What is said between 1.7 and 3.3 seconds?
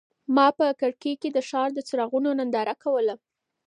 د څراغونو ننداره کوله.